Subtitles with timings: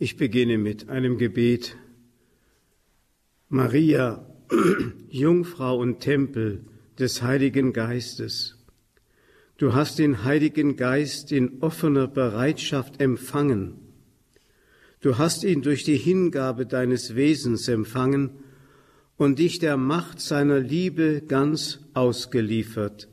[0.00, 1.76] Ich beginne mit einem Gebet.
[3.48, 4.24] Maria,
[5.10, 6.64] Jungfrau und Tempel
[7.00, 8.56] des Heiligen Geistes,
[9.56, 13.74] du hast den Heiligen Geist in offener Bereitschaft empfangen.
[15.00, 18.30] Du hast ihn durch die Hingabe deines Wesens empfangen
[19.16, 23.08] und dich der Macht seiner Liebe ganz ausgeliefert.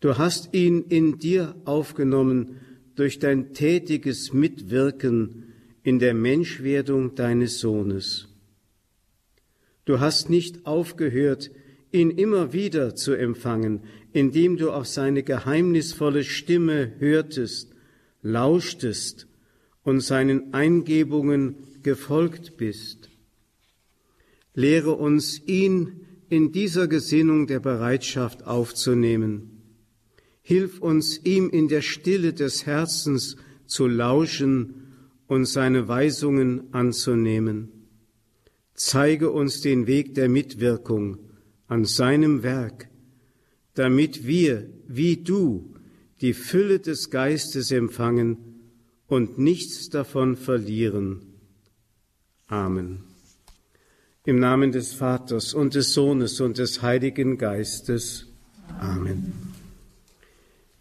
[0.00, 2.56] Du hast ihn in dir aufgenommen
[2.94, 5.41] durch dein tätiges Mitwirken
[5.82, 8.28] in der Menschwerdung deines Sohnes.
[9.84, 11.50] Du hast nicht aufgehört,
[11.90, 13.80] ihn immer wieder zu empfangen,
[14.12, 17.72] indem du auf seine geheimnisvolle Stimme hörtest,
[18.22, 19.26] lauschtest
[19.82, 23.10] und seinen Eingebungen gefolgt bist.
[24.54, 29.62] Lehre uns, ihn in dieser Gesinnung der Bereitschaft aufzunehmen
[30.42, 33.36] Hilf uns, ihm in der Stille des Herzens
[33.66, 34.81] zu lauschen
[35.32, 37.72] und seine Weisungen anzunehmen.
[38.74, 41.20] Zeige uns den Weg der Mitwirkung
[41.68, 42.90] an seinem Werk,
[43.72, 45.74] damit wir, wie du,
[46.20, 48.36] die Fülle des Geistes empfangen
[49.06, 51.22] und nichts davon verlieren.
[52.48, 53.04] Amen.
[54.26, 58.26] Im Namen des Vaters und des Sohnes und des Heiligen Geistes.
[58.78, 59.32] Amen.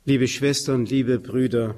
[0.03, 1.73] Liebe Schwestern, liebe Brüder,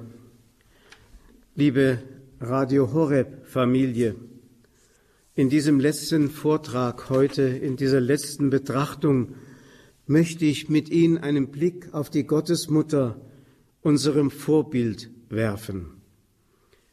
[1.54, 2.02] liebe
[2.44, 4.16] Radio Horeb Familie,
[5.34, 9.34] in diesem letzten Vortrag heute, in dieser letzten Betrachtung,
[10.06, 13.20] möchte ich mit Ihnen einen Blick auf die Gottesmutter,
[13.80, 16.02] unserem Vorbild, werfen.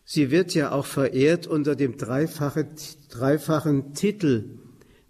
[0.04, 2.68] Sie wird ja auch verehrt unter dem dreifachen,
[3.10, 4.58] dreifachen Titel,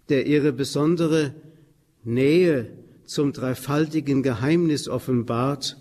[0.08, 1.34] der ihre besondere
[2.04, 5.76] Nähe zum dreifaltigen Geheimnis offenbart,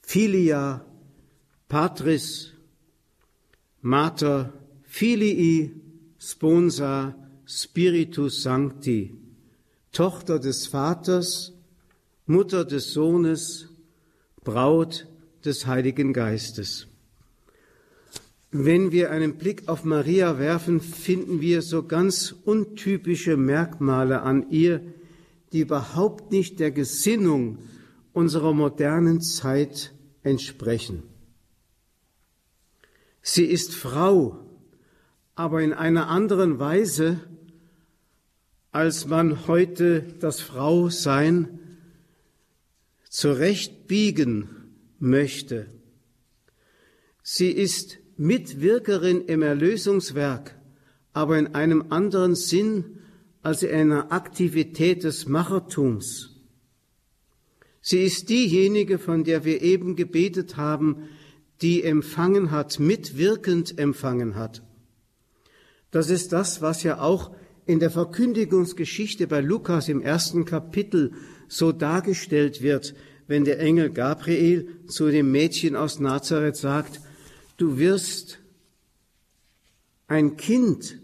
[0.00, 0.84] Filia,
[1.68, 2.54] Patris,
[3.80, 5.70] Mater, Filii,
[6.18, 7.14] Sponsa,
[7.46, 9.14] Spiritus Sancti,
[9.92, 11.52] Tochter des Vaters,
[12.26, 13.68] Mutter des Sohnes,
[14.44, 15.06] Braut
[15.44, 16.88] des Heiligen Geistes.
[18.50, 24.80] Wenn wir einen Blick auf Maria werfen, finden wir so ganz untypische Merkmale an ihr,
[25.52, 27.58] die überhaupt nicht der Gesinnung
[28.12, 29.92] unserer modernen Zeit
[30.22, 31.02] entsprechen.
[33.30, 34.38] Sie ist Frau,
[35.34, 37.20] aber in einer anderen Weise,
[38.72, 41.58] als man heute das Frausein
[43.10, 44.48] zurechtbiegen
[44.98, 45.66] möchte.
[47.22, 50.58] Sie ist Mitwirkerin im Erlösungswerk,
[51.12, 53.00] aber in einem anderen Sinn
[53.42, 56.34] als in einer Aktivität des Machertums.
[57.82, 61.10] Sie ist diejenige, von der wir eben gebetet haben,
[61.62, 64.62] die empfangen hat, mitwirkend empfangen hat.
[65.90, 67.34] Das ist das, was ja auch
[67.66, 71.12] in der Verkündigungsgeschichte bei Lukas im ersten Kapitel
[71.48, 72.94] so dargestellt wird,
[73.26, 77.00] wenn der Engel Gabriel zu dem Mädchen aus Nazareth sagt,
[77.58, 78.38] du wirst
[80.06, 80.98] ein Kind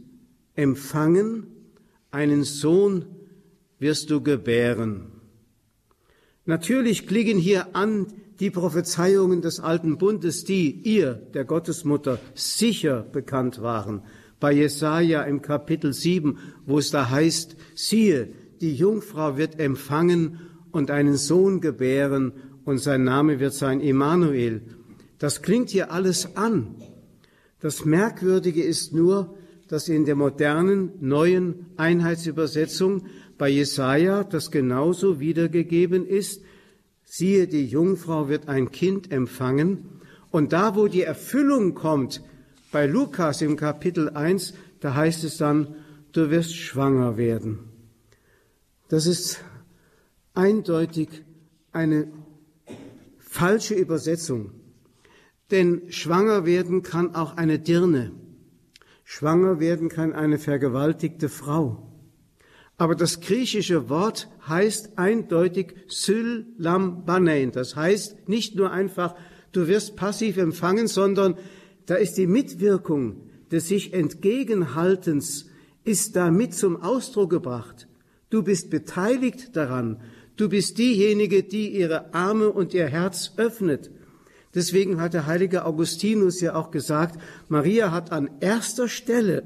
[0.54, 1.46] empfangen,
[2.10, 3.04] einen Sohn
[3.78, 5.12] wirst du gebären.
[6.46, 8.06] Natürlich klingen hier an
[8.40, 14.02] die Prophezeiungen des alten Bundes, die ihr, der Gottesmutter, sicher bekannt waren.
[14.40, 18.28] Bei Jesaja im Kapitel 7, wo es da heißt, siehe,
[18.60, 20.38] die Jungfrau wird empfangen
[20.72, 22.32] und einen Sohn gebären
[22.64, 24.62] und sein Name wird sein Immanuel.
[25.18, 26.74] Das klingt hier alles an.
[27.60, 29.36] Das Merkwürdige ist nur,
[29.68, 33.06] dass in der modernen neuen Einheitsübersetzung
[33.38, 36.42] bei Jesaja das genauso wiedergegeben ist.
[37.04, 40.00] Siehe, die Jungfrau wird ein Kind empfangen.
[40.30, 42.22] Und da, wo die Erfüllung kommt,
[42.72, 45.76] bei Lukas im Kapitel 1, da heißt es dann,
[46.12, 47.60] du wirst schwanger werden.
[48.88, 49.40] Das ist
[50.34, 51.08] eindeutig
[51.72, 52.08] eine
[53.18, 54.50] falsche Übersetzung.
[55.50, 58.12] Denn schwanger werden kann auch eine Dirne.
[59.04, 61.93] Schwanger werden kann eine vergewaltigte Frau.
[62.76, 67.52] Aber das griechische Wort heißt eindeutig Syl Lam Banein.
[67.52, 69.14] Das heißt nicht nur einfach,
[69.52, 71.36] du wirst passiv empfangen, sondern
[71.86, 75.50] da ist die Mitwirkung des sich Entgegenhaltens
[75.84, 77.86] ist da mit zum Ausdruck gebracht.
[78.30, 80.00] Du bist beteiligt daran.
[80.36, 83.90] Du bist diejenige, die ihre Arme und ihr Herz öffnet.
[84.54, 89.44] Deswegen hat der heilige Augustinus ja auch gesagt, Maria hat an erster Stelle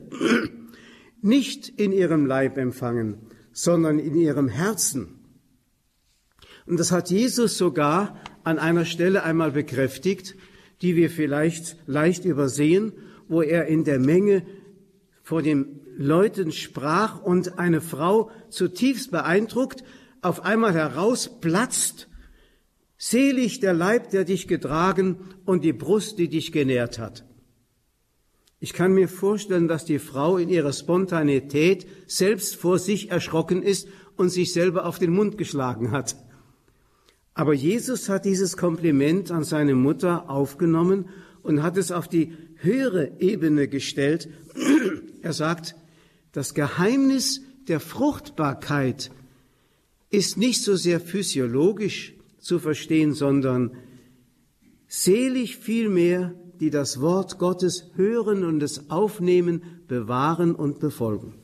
[1.22, 3.18] nicht in ihrem Leib empfangen,
[3.52, 5.18] sondern in ihrem Herzen.
[6.66, 10.36] Und das hat Jesus sogar an einer Stelle einmal bekräftigt,
[10.82, 12.92] die wir vielleicht leicht übersehen,
[13.26, 14.44] wo er in der Menge
[15.22, 19.82] vor den Leuten sprach und eine Frau zutiefst beeindruckt
[20.22, 22.08] auf einmal herausplatzt,
[22.96, 27.27] selig der Leib, der dich getragen und die Brust, die dich genährt hat.
[28.60, 33.88] Ich kann mir vorstellen, dass die Frau in ihrer Spontanität selbst vor sich erschrocken ist
[34.16, 36.16] und sich selber auf den Mund geschlagen hat.
[37.34, 41.08] Aber Jesus hat dieses Kompliment an seine Mutter aufgenommen
[41.44, 44.28] und hat es auf die höhere Ebene gestellt.
[45.22, 45.76] Er sagt,
[46.32, 49.10] das Geheimnis der Fruchtbarkeit
[50.10, 53.72] ist nicht so sehr physiologisch zu verstehen, sondern
[54.86, 61.34] selig vielmehr, die das Wort Gottes hören und es aufnehmen, bewahren und befolgen.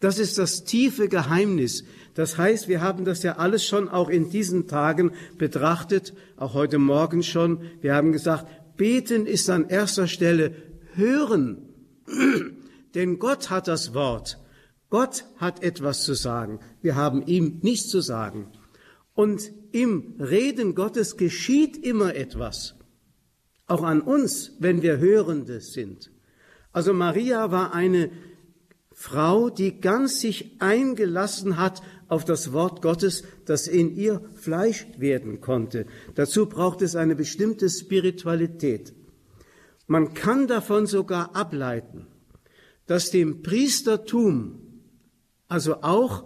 [0.00, 1.84] Das ist das tiefe Geheimnis.
[2.14, 6.78] Das heißt, wir haben das ja alles schon auch in diesen Tagen betrachtet, auch heute
[6.78, 7.62] Morgen schon.
[7.80, 8.46] Wir haben gesagt,
[8.76, 10.54] beten ist an erster Stelle
[10.94, 11.68] hören.
[12.94, 14.38] Denn Gott hat das Wort.
[14.90, 16.60] Gott hat etwas zu sagen.
[16.82, 18.48] Wir haben ihm nichts zu sagen.
[19.14, 22.75] Und im Reden Gottes geschieht immer etwas.
[23.66, 26.10] Auch an uns, wenn wir Hörende sind.
[26.72, 28.10] Also Maria war eine
[28.92, 35.40] Frau, die ganz sich eingelassen hat auf das Wort Gottes, das in ihr Fleisch werden
[35.40, 35.86] konnte.
[36.14, 38.94] Dazu braucht es eine bestimmte Spiritualität.
[39.86, 42.06] Man kann davon sogar ableiten,
[42.86, 44.60] dass dem Priestertum,
[45.48, 46.24] also auch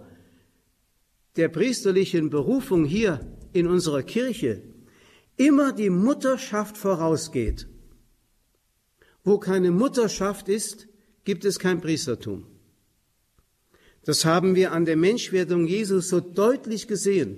[1.35, 3.19] der priesterlichen Berufung hier
[3.53, 4.63] in unserer Kirche,
[5.37, 7.67] immer die Mutterschaft vorausgeht.
[9.23, 10.87] Wo keine Mutterschaft ist,
[11.23, 12.47] gibt es kein Priestertum.
[14.03, 17.37] Das haben wir an der Menschwerdung Jesus so deutlich gesehen.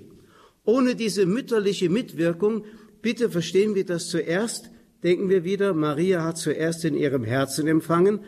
[0.64, 2.64] Ohne diese mütterliche Mitwirkung,
[3.02, 4.70] bitte verstehen wir das zuerst,
[5.02, 8.20] denken wir wieder, Maria hat zuerst in ihrem Herzen empfangen,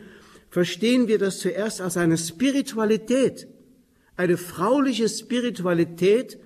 [0.50, 3.48] verstehen wir das zuerst als eine Spiritualität,
[4.16, 6.38] eine frauliche Spiritualität,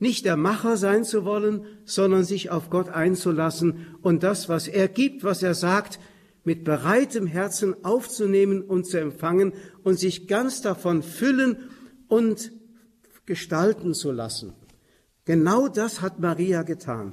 [0.00, 4.88] nicht der Macher sein zu wollen, sondern sich auf Gott einzulassen und das, was er
[4.88, 6.00] gibt, was er sagt,
[6.42, 9.52] mit bereitem Herzen aufzunehmen und zu empfangen
[9.84, 11.56] und sich ganz davon füllen
[12.08, 12.50] und
[13.26, 14.54] gestalten zu lassen.
[15.26, 17.12] Genau das hat Maria getan.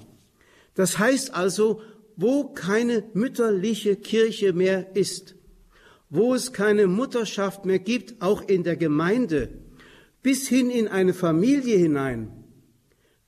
[0.73, 1.81] Das heißt also,
[2.15, 5.35] wo keine mütterliche Kirche mehr ist,
[6.09, 9.49] wo es keine Mutterschaft mehr gibt, auch in der Gemeinde,
[10.23, 12.36] bis hin in eine Familie hinein,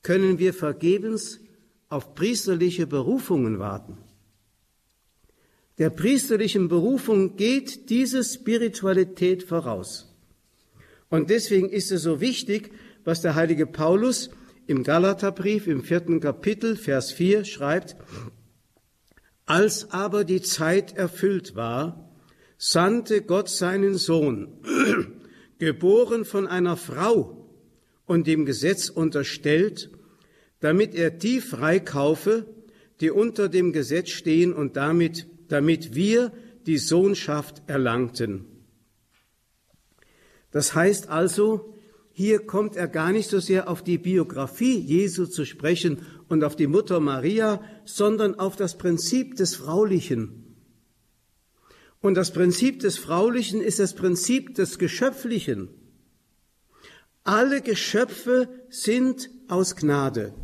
[0.02, 1.40] können wir vergebens
[1.88, 3.98] auf priesterliche Berufungen warten.
[5.78, 10.14] Der priesterlichen Berufung geht diese Spiritualität voraus.
[11.08, 12.70] Und deswegen ist es so wichtig,
[13.04, 14.30] was der heilige Paulus
[14.66, 17.96] im Galaterbrief im vierten Kapitel, Vers 4 schreibt,
[19.46, 22.08] als aber die Zeit erfüllt war,
[22.56, 24.60] sandte Gott seinen Sohn,
[25.58, 27.39] geboren von einer Frau
[28.10, 29.90] und dem Gesetz unterstellt,
[30.58, 32.44] damit er die freikaufe,
[33.00, 36.32] die unter dem Gesetz stehen und damit damit wir
[36.66, 38.46] die Sohnschaft erlangten.
[40.50, 41.74] Das heißt also,
[42.12, 45.98] hier kommt er gar nicht so sehr auf die Biografie Jesu zu sprechen
[46.28, 50.56] und auf die Mutter Maria, sondern auf das Prinzip des Fraulichen.
[52.00, 55.68] Und das Prinzip des Fraulichen ist das Prinzip des Geschöpflichen.
[57.24, 60.34] Alle Geschöpfe sind aus Gnade.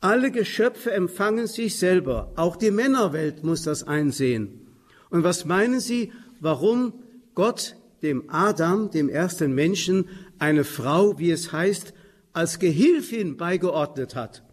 [0.00, 2.32] Alle Geschöpfe empfangen sich selber.
[2.36, 4.68] Auch die Männerwelt muss das einsehen.
[5.08, 7.02] Und was meinen Sie, warum
[7.34, 11.94] Gott dem Adam, dem ersten Menschen, eine Frau, wie es heißt,
[12.34, 14.44] als Gehilfin beigeordnet hat?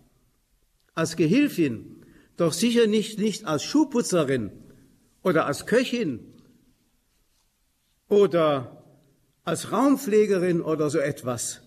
[0.94, 2.06] Als Gehilfin,
[2.38, 4.52] doch sicher nicht, nicht als Schuhputzerin
[5.22, 6.20] oder als Köchin
[8.08, 8.81] oder
[9.44, 11.62] als Raumpflegerin oder so etwas,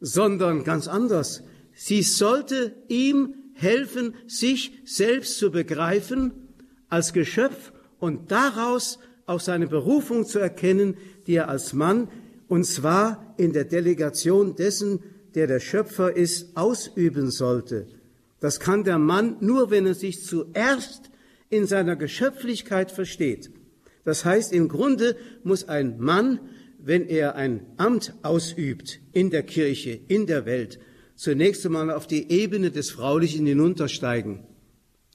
[0.00, 1.42] sondern ganz anders.
[1.74, 6.32] Sie sollte ihm helfen, sich selbst zu begreifen
[6.88, 10.96] als Geschöpf und daraus auch seine Berufung zu erkennen,
[11.26, 12.08] die er als Mann,
[12.48, 15.00] und zwar in der Delegation dessen,
[15.34, 17.86] der der Schöpfer ist, ausüben sollte.
[18.40, 21.10] Das kann der Mann nur, wenn er sich zuerst
[21.50, 23.50] in seiner Geschöpflichkeit versteht.
[24.04, 26.40] Das heißt, im Grunde muss ein Mann,
[26.86, 30.78] wenn er ein Amt ausübt in der Kirche, in der Welt,
[31.16, 34.44] zunächst einmal auf die Ebene des Fraulichen hinuntersteigen,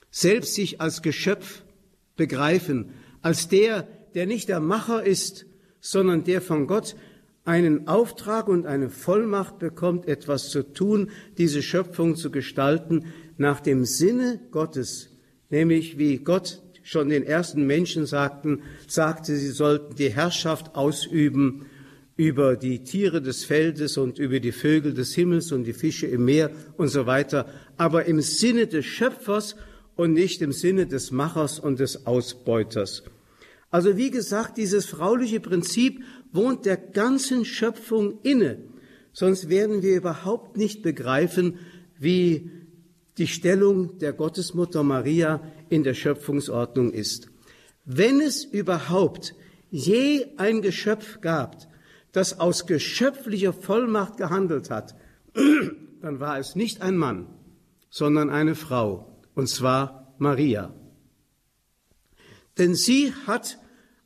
[0.09, 1.63] selbst sich als Geschöpf
[2.17, 2.89] begreifen,
[3.21, 5.45] als der, der nicht der Macher ist,
[5.79, 6.97] sondern der von Gott
[7.45, 13.05] einen Auftrag und eine Vollmacht bekommt, etwas zu tun, diese Schöpfung zu gestalten
[13.37, 15.09] nach dem Sinne Gottes,
[15.49, 21.65] nämlich wie Gott schon den ersten Menschen sagten, sagte, sie sollten die Herrschaft ausüben
[22.17, 26.25] über die Tiere des Feldes und über die Vögel des Himmels und die Fische im
[26.25, 27.47] Meer und so weiter,
[27.77, 29.55] aber im Sinne des Schöpfers
[29.95, 33.03] und nicht im Sinne des Machers und des Ausbeuters.
[33.69, 38.57] Also wie gesagt, dieses frauliche Prinzip wohnt der ganzen Schöpfung inne,
[39.13, 41.57] sonst werden wir überhaupt nicht begreifen,
[41.97, 42.51] wie
[43.17, 47.29] die Stellung der Gottesmutter Maria in der Schöpfungsordnung ist.
[47.85, 49.35] Wenn es überhaupt
[49.69, 51.67] je ein Geschöpf gab,
[52.11, 54.95] das aus geschöpflicher Vollmacht gehandelt hat,
[56.01, 57.27] dann war es nicht ein Mann,
[57.89, 60.73] sondern eine Frau, und zwar Maria.
[62.57, 63.59] Denn sie hat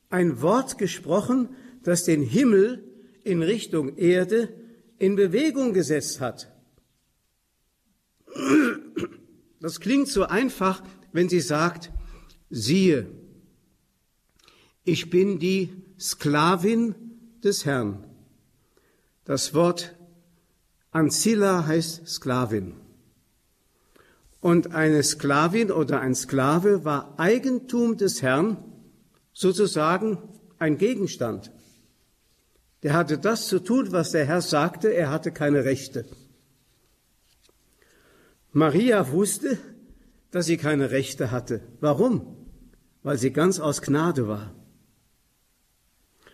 [0.09, 1.49] ein Wort gesprochen,
[1.83, 2.83] das den Himmel
[3.23, 4.53] in Richtung Erde
[4.97, 6.51] in Bewegung gesetzt hat.
[9.65, 11.91] Das klingt so einfach, wenn sie sagt,
[12.51, 13.07] siehe,
[14.83, 16.93] ich bin die Sklavin
[17.43, 18.03] des Herrn.
[19.23, 19.95] Das Wort
[20.91, 22.75] Ancilla heißt Sklavin.
[24.39, 28.63] Und eine Sklavin oder ein Sklave war Eigentum des Herrn,
[29.33, 30.19] sozusagen
[30.59, 31.51] ein Gegenstand.
[32.83, 36.05] Der hatte das zu tun, was der Herr sagte, er hatte keine Rechte.
[38.57, 39.57] Maria wusste,
[40.31, 41.59] dass sie keine Rechte hatte.
[41.81, 42.37] Warum?
[43.03, 44.55] Weil sie ganz aus Gnade war.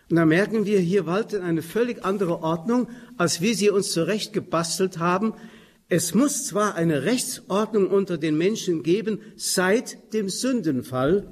[0.08, 5.00] Und da merken wir, hier waltet eine völlig andere Ordnung, als wie sie uns zurechtgebastelt
[5.00, 5.34] haben.
[5.88, 11.26] Es muss zwar eine Rechtsordnung unter den Menschen geben seit dem Sündenfall,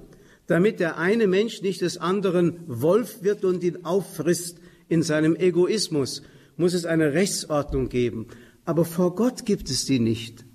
[0.49, 6.23] damit der eine Mensch nicht des anderen Wolf wird und ihn auffrisst in seinem Egoismus,
[6.57, 8.27] muss es eine Rechtsordnung geben.
[8.65, 10.50] Aber vor Gott gibt es die nicht.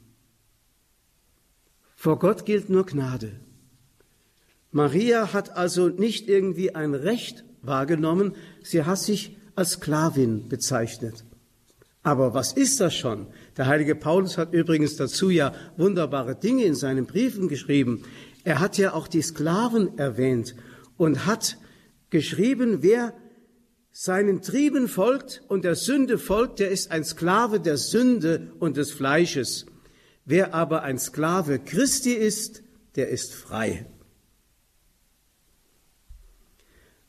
[1.96, 3.40] Vor Gott gilt nur Gnade.
[4.72, 11.24] Maria hat also nicht irgendwie ein Recht wahrgenommen, sie hat sich als Sklavin bezeichnet.
[12.04, 13.26] Aber was ist das schon?
[13.58, 18.04] Der heilige Paulus hat übrigens dazu ja wunderbare Dinge in seinen Briefen geschrieben.
[18.44, 20.56] Er hat ja auch die Sklaven erwähnt
[20.98, 21.58] und hat
[22.12, 23.14] geschrieben, wer
[23.92, 28.92] seinen Trieben folgt und der Sünde folgt, der ist ein Sklave der Sünde und des
[28.92, 29.66] Fleisches.
[30.26, 32.64] Wer aber ein Sklave Christi ist,
[32.96, 33.86] der ist frei.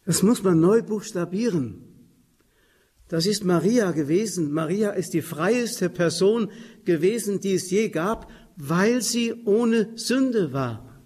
[0.04, 1.82] Das muss man neu buchstabieren.
[3.08, 4.52] Das ist Maria gewesen.
[4.52, 6.50] Maria ist die freieste Person
[6.84, 11.00] gewesen, die es je gab, weil sie ohne Sünde war.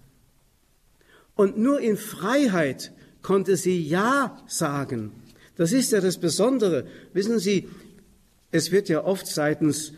[1.35, 2.91] Und nur in Freiheit
[3.21, 5.11] konnte sie Ja sagen.
[5.55, 6.87] Das ist ja das Besondere.
[7.13, 7.67] Wissen Sie,
[8.51, 9.93] es wird ja oft seitens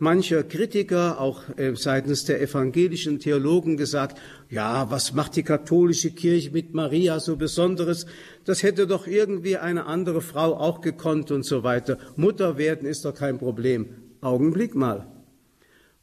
[0.00, 6.50] mancher Kritiker, auch äh, seitens der evangelischen Theologen gesagt, ja, was macht die katholische Kirche
[6.50, 8.06] mit Maria so Besonderes?
[8.44, 11.98] Das hätte doch irgendwie eine andere Frau auch gekonnt und so weiter.
[12.16, 13.90] Mutter werden ist doch kein Problem.
[14.20, 15.06] Augenblick mal.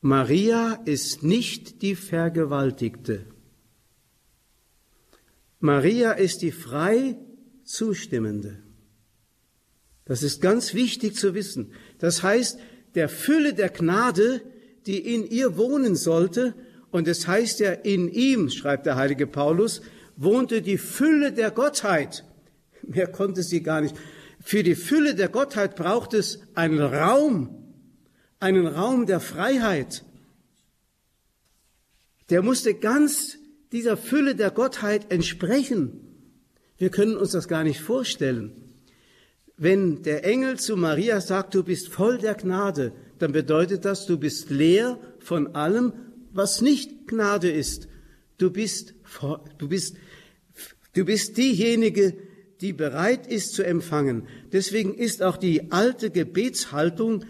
[0.02, 3.26] Maria ist nicht die Vergewaltigte.
[5.60, 7.18] Maria ist die frei
[7.64, 8.60] Zustimmende.
[10.06, 11.74] Das ist ganz wichtig zu wissen.
[11.98, 12.60] Das heißt,
[12.98, 14.42] der Fülle der Gnade,
[14.88, 16.56] die in ihr wohnen sollte,
[16.90, 19.82] und es heißt ja, in ihm, schreibt der heilige Paulus,
[20.16, 22.26] wohnte die Fülle der Gottheit.
[22.82, 23.96] Mehr konnte sie gar nicht.
[24.44, 27.72] Für die Fülle der Gottheit braucht es einen Raum,
[28.40, 30.04] einen Raum der Freiheit.
[32.32, 33.38] Der musste ganz
[33.72, 36.02] dieser Fülle der Gottheit entsprechen.
[36.78, 38.67] Wir können uns das gar nicht vorstellen.
[39.58, 44.20] Wenn der Engel zu Maria sagt, du bist voll der Gnade, dann bedeutet das, du
[44.20, 45.94] bist leer von allem,
[46.32, 47.88] was nicht Gnade ist.
[48.38, 48.94] Du bist,
[49.58, 49.98] du bist,
[50.94, 52.16] du bist diejenige,
[52.62, 54.28] die bereit ist zu empfangen.
[54.52, 57.26] Deswegen ist auch die alte Gebetshaltung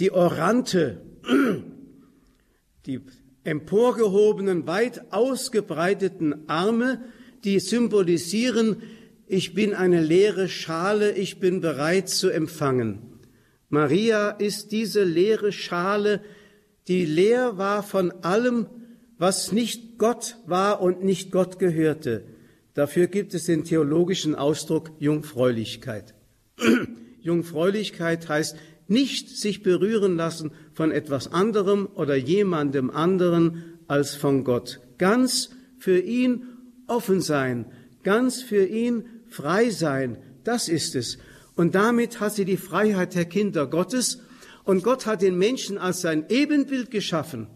[0.00, 1.02] die Orante,
[2.86, 3.00] die
[3.44, 7.04] emporgehobenen, weit ausgebreiteten Arme,
[7.44, 8.82] die symbolisieren,
[9.30, 12.98] ich bin eine leere Schale, ich bin bereit zu empfangen.
[13.68, 16.20] Maria ist diese leere Schale,
[16.88, 18.66] die leer war von allem,
[19.18, 22.24] was nicht Gott war und nicht Gott gehörte.
[22.74, 26.14] Dafür gibt es den theologischen Ausdruck Jungfräulichkeit.
[27.20, 28.56] Jungfräulichkeit heißt
[28.88, 34.80] nicht sich berühren lassen von etwas anderem oder jemandem anderen als von Gott.
[34.98, 36.46] Ganz für ihn
[36.88, 37.66] offen sein,
[38.02, 41.18] ganz für ihn frei sein, das ist es.
[41.56, 44.20] Und damit hat sie die Freiheit der Kinder Gottes.
[44.64, 47.48] Und Gott hat den Menschen als sein Ebenbild geschaffen.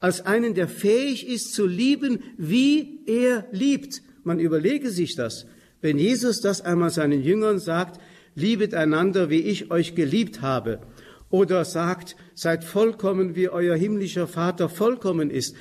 [0.00, 4.02] als einen, der fähig ist zu lieben, wie er liebt.
[4.24, 5.46] Man überlege sich das.
[5.82, 8.00] Wenn Jesus das einmal seinen Jüngern sagt,
[8.34, 10.80] liebet einander, wie ich euch geliebt habe,
[11.28, 15.54] oder sagt, seid vollkommen, wie euer himmlischer Vater vollkommen ist,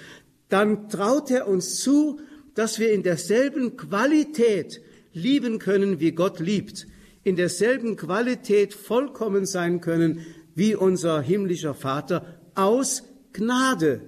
[0.47, 2.19] dann traut er uns zu,
[2.55, 4.81] dass wir in derselben Qualität
[5.13, 6.87] lieben können, wie Gott liebt,
[7.23, 10.25] in derselben Qualität vollkommen sein können,
[10.55, 14.01] wie unser himmlischer Vater aus Gnade.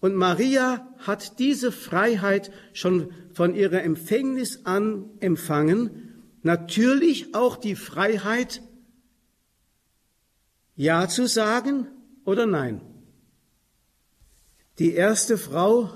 [0.00, 8.62] Und Maria hat diese Freiheit schon von ihrer Empfängnis an empfangen, natürlich auch die Freiheit,
[10.74, 11.86] Ja zu sagen
[12.24, 12.80] oder Nein.
[14.78, 15.90] Die erste Frau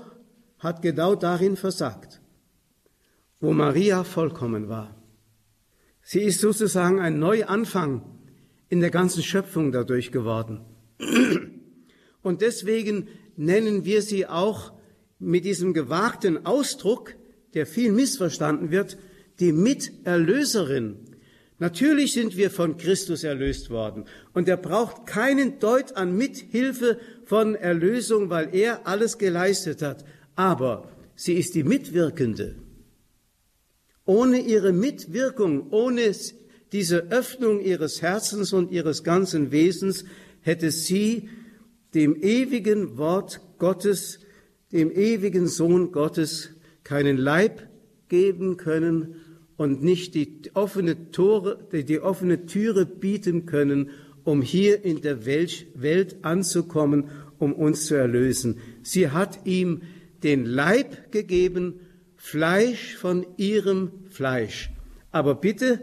[0.59, 2.21] hat genau darin versagt,
[3.39, 4.95] wo Maria vollkommen war.
[6.01, 8.01] Sie ist sozusagen ein Neuanfang
[8.69, 10.61] in der ganzen Schöpfung dadurch geworden.
[12.21, 14.73] Und deswegen nennen wir sie auch
[15.19, 17.15] mit diesem gewagten Ausdruck,
[17.53, 18.97] der viel missverstanden wird,
[19.39, 20.97] die Miterlöserin.
[21.59, 27.55] Natürlich sind wir von Christus erlöst worden und er braucht keinen Deut an Mithilfe von
[27.55, 30.05] Erlösung, weil er alles geleistet hat.
[30.35, 32.55] Aber sie ist die Mitwirkende.
[34.07, 36.11] Ohne ihre Mitwirkung, ohne
[36.71, 40.05] diese Öffnung ihres Herzens und ihres ganzen Wesens
[40.41, 41.29] hätte sie
[41.93, 44.19] dem ewigen Wort Gottes,
[44.71, 46.51] dem ewigen Sohn Gottes
[46.83, 47.67] keinen Leib
[48.07, 49.15] geben können
[49.57, 53.89] und nicht die offene, Tore, die offene Türe bieten können,
[54.23, 57.09] um hier in der Welt anzukommen,
[57.39, 58.59] um uns zu erlösen.
[58.83, 59.81] Sie hat ihm
[60.23, 61.81] den Leib gegeben,
[62.29, 64.69] Fleisch von ihrem Fleisch.
[65.13, 65.79] Aber bitte,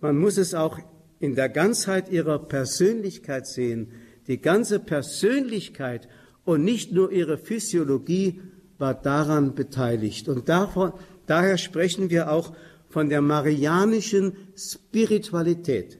[0.00, 0.78] man muss es auch
[1.18, 3.88] in der Ganzheit ihrer Persönlichkeit sehen.
[4.28, 6.08] Die ganze Persönlichkeit
[6.44, 8.40] und nicht nur ihre Physiologie
[8.78, 10.28] war daran beteiligt.
[10.28, 10.92] Und davon,
[11.26, 12.52] daher sprechen wir auch
[12.88, 15.98] von der marianischen Spiritualität.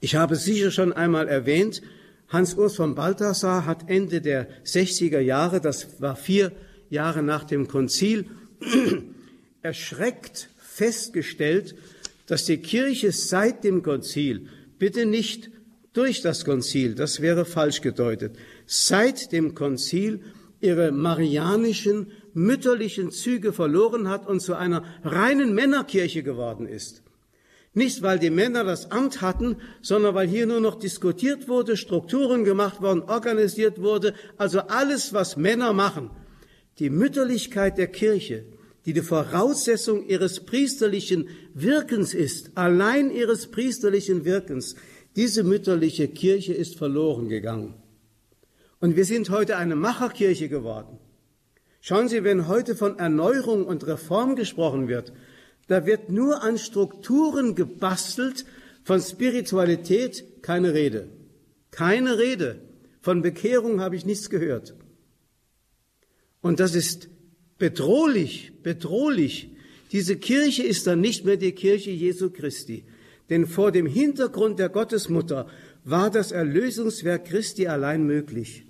[0.00, 1.80] Ich habe sicher schon einmal erwähnt,
[2.28, 6.52] Hans Urs von Balthasar hat Ende der 60er Jahre, das war vier
[6.90, 8.26] Jahre nach dem Konzil,
[9.62, 11.74] erschreckt festgestellt,
[12.26, 15.50] dass die Kirche seit dem Konzil, bitte nicht
[15.92, 20.20] durch das Konzil, das wäre falsch gedeutet, seit dem Konzil
[20.60, 27.02] ihre marianischen, mütterlichen Züge verloren hat und zu einer reinen Männerkirche geworden ist.
[27.72, 32.42] Nicht, weil die Männer das Amt hatten, sondern weil hier nur noch diskutiert wurde, Strukturen
[32.44, 36.10] gemacht worden, organisiert wurde, also alles, was Männer machen.
[36.78, 38.44] Die Mütterlichkeit der Kirche,
[38.84, 44.76] die die Voraussetzung ihres priesterlichen Wirkens ist, allein ihres priesterlichen Wirkens,
[45.16, 47.74] diese mütterliche Kirche ist verloren gegangen.
[48.80, 50.98] Und wir sind heute eine Macherkirche geworden.
[51.80, 55.12] Schauen Sie, wenn heute von Erneuerung und Reform gesprochen wird,
[55.68, 58.44] da wird nur an Strukturen gebastelt,
[58.84, 61.08] von Spiritualität keine Rede.
[61.70, 62.60] Keine Rede.
[63.00, 64.74] Von Bekehrung habe ich nichts gehört.
[66.46, 67.08] Und das ist
[67.58, 69.50] bedrohlich, bedrohlich.
[69.90, 72.84] Diese Kirche ist dann nicht mehr die Kirche Jesu Christi.
[73.30, 75.48] Denn vor dem Hintergrund der Gottesmutter
[75.82, 78.64] war das Erlösungswerk Christi allein möglich.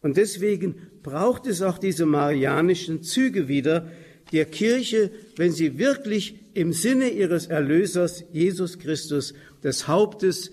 [0.00, 3.88] Und deswegen braucht es auch diese marianischen Züge wieder
[4.32, 9.32] der Kirche, wenn sie wirklich im Sinne ihres Erlösers Jesus Christus,
[9.62, 10.50] des Hauptes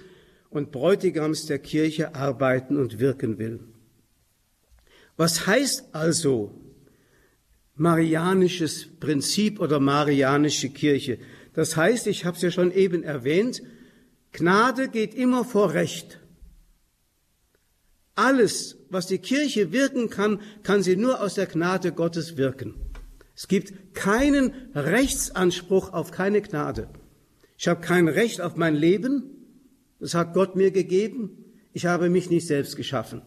[0.52, 3.60] und Bräutigams der Kirche arbeiten und wirken will.
[5.20, 6.58] Was heißt also
[7.76, 11.20] marianisches Prinzip oder marianische Kirche?
[11.54, 13.62] Das heißt, ich habe es ja schon eben erwähnt,
[14.32, 16.22] Gnade geht immer vor Recht.
[18.16, 22.76] Alles, was die Kirche wirken kann, kann sie nur aus der Gnade Gottes wirken.
[23.36, 26.88] Es gibt keinen Rechtsanspruch auf keine Gnade.
[27.58, 29.24] Ich habe kein Recht auf mein Leben,
[30.00, 31.44] das hat Gott mir gegeben.
[31.74, 33.22] Ich habe mich nicht selbst geschaffen.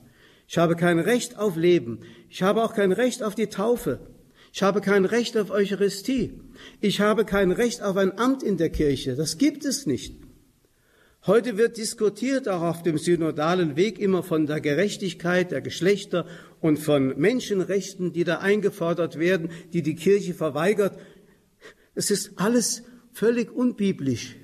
[0.46, 2.00] Ich habe kein Recht auf Leben.
[2.28, 4.00] Ich habe auch kein Recht auf die Taufe.
[4.52, 6.40] Ich habe kein Recht auf Eucharistie.
[6.80, 9.14] Ich habe kein Recht auf ein Amt in der Kirche.
[9.14, 10.14] Das gibt es nicht.
[11.24, 16.26] Heute wird diskutiert, auch auf dem synodalen Weg, immer von der Gerechtigkeit der Geschlechter
[16.60, 20.98] und von Menschenrechten, die da eingefordert werden, die die Kirche verweigert.
[21.94, 24.36] Es ist alles völlig unbiblisch,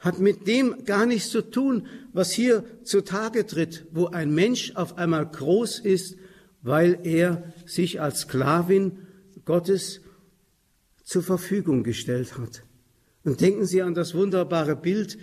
[0.00, 4.98] hat mit dem gar nichts zu tun, was hier zutage tritt, wo ein Mensch auf
[4.98, 6.16] einmal groß ist,
[6.62, 8.98] weil er sich als Sklavin
[9.44, 10.00] Gottes
[11.04, 12.62] zur Verfügung gestellt hat.
[13.24, 15.18] Und denken Sie an das wunderbare Bild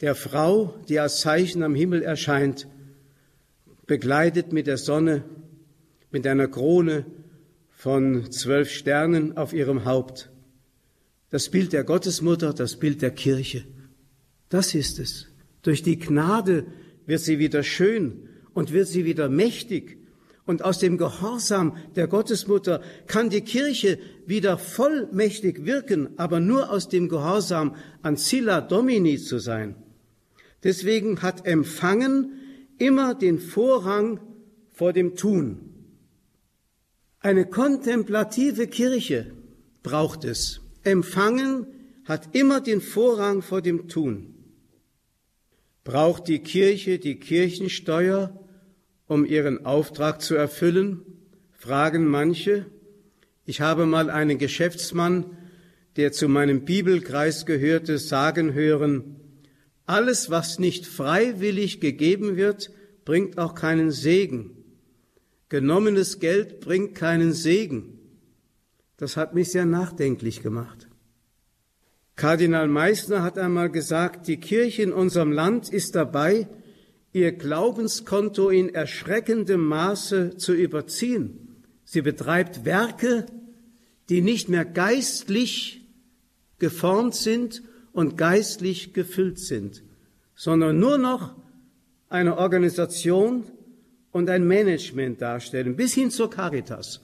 [0.00, 2.68] der Frau, die als Zeichen am Himmel erscheint,
[3.86, 5.24] begleitet mit der Sonne
[6.12, 7.06] mit einer Krone
[7.70, 10.30] von zwölf Sternen auf ihrem Haupt.
[11.30, 13.64] Das Bild der Gottesmutter, das Bild der Kirche.
[14.52, 15.28] Das ist es.
[15.62, 16.66] Durch die Gnade
[17.06, 19.96] wird sie wieder schön und wird sie wieder mächtig.
[20.44, 26.90] Und aus dem Gehorsam der Gottesmutter kann die Kirche wieder vollmächtig wirken, aber nur aus
[26.90, 29.74] dem Gehorsam an Silla Domini zu sein.
[30.62, 32.32] Deswegen hat Empfangen
[32.76, 34.20] immer den Vorrang
[34.70, 35.60] vor dem Tun.
[37.20, 39.32] Eine kontemplative Kirche
[39.82, 40.60] braucht es.
[40.82, 41.66] Empfangen
[42.04, 44.31] hat immer den Vorrang vor dem Tun.
[45.84, 48.38] Braucht die Kirche die Kirchensteuer,
[49.06, 51.02] um ihren Auftrag zu erfüllen?
[51.52, 52.66] fragen manche.
[53.44, 55.36] Ich habe mal einen Geschäftsmann,
[55.96, 59.16] der zu meinem Bibelkreis gehörte, sagen hören,
[59.86, 62.70] alles, was nicht freiwillig gegeben wird,
[63.04, 64.56] bringt auch keinen Segen.
[65.48, 67.98] Genommenes Geld bringt keinen Segen.
[68.96, 70.88] Das hat mich sehr nachdenklich gemacht.
[72.16, 76.48] Kardinal Meissner hat einmal gesagt, die Kirche in unserem Land ist dabei,
[77.12, 81.62] ihr Glaubenskonto in erschreckendem Maße zu überziehen.
[81.84, 83.26] Sie betreibt Werke,
[84.08, 85.86] die nicht mehr geistlich
[86.58, 89.82] geformt sind und geistlich gefüllt sind,
[90.34, 91.34] sondern nur noch
[92.08, 93.44] eine Organisation
[94.10, 97.00] und ein Management darstellen, bis hin zur Caritas.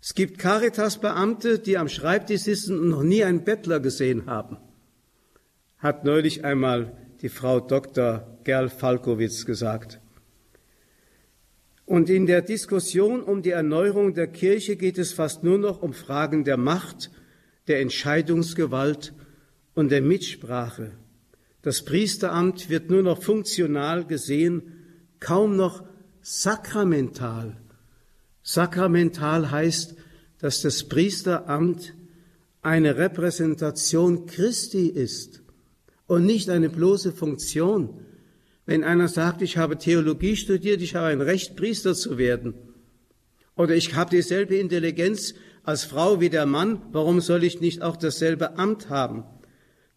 [0.00, 4.58] Es gibt Caritas-Beamte, die am Schreibtisch sitzen und noch nie einen Bettler gesehen haben.
[5.78, 8.38] Hat neulich einmal die Frau Dr.
[8.44, 10.00] Gerl Falkowitz gesagt.
[11.84, 15.94] Und in der Diskussion um die Erneuerung der Kirche geht es fast nur noch um
[15.94, 17.10] Fragen der Macht,
[17.66, 19.14] der Entscheidungsgewalt
[19.74, 20.92] und der Mitsprache.
[21.62, 24.62] Das Priesteramt wird nur noch funktional gesehen,
[25.18, 25.82] kaum noch
[26.20, 27.56] sakramental.
[28.50, 29.94] Sakramental heißt,
[30.38, 31.92] dass das Priesteramt
[32.62, 35.42] eine Repräsentation Christi ist
[36.06, 38.00] und nicht eine bloße Funktion.
[38.64, 42.54] Wenn einer sagt, ich habe Theologie studiert, ich habe ein Recht, Priester zu werden,
[43.54, 47.98] oder ich habe dieselbe Intelligenz als Frau wie der Mann, warum soll ich nicht auch
[47.98, 49.24] dasselbe Amt haben?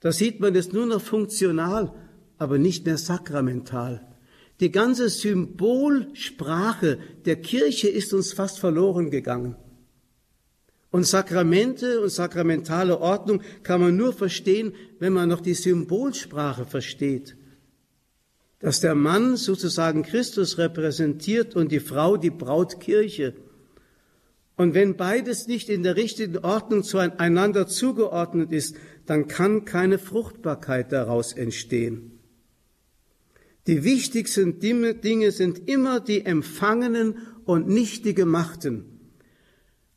[0.02, 1.94] Da sieht man es nur noch funktional,
[2.38, 4.11] aber nicht mehr sakramental.
[4.62, 9.56] Die ganze Symbolsprache der Kirche ist uns fast verloren gegangen.
[10.92, 17.36] Und Sakramente und sakramentale Ordnung kann man nur verstehen, wenn man noch die Symbolsprache versteht.
[18.60, 23.34] Dass der Mann sozusagen Christus repräsentiert und die Frau die Brautkirche.
[24.58, 28.76] Und wenn beides nicht in der richtigen Ordnung zueinander zugeordnet ist,
[29.08, 32.11] dann kann keine Fruchtbarkeit daraus entstehen.
[33.68, 38.86] Die wichtigsten Dinge sind immer die Empfangenen und nicht die Gemachten.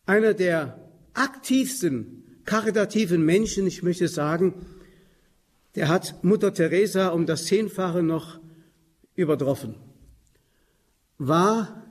[0.06, 4.54] Einer der aktivsten karitativen Menschen, ich möchte sagen,
[5.76, 8.38] der hat Mutter Teresa um das Zehnfache noch
[9.14, 9.76] übertroffen,
[11.16, 11.84] war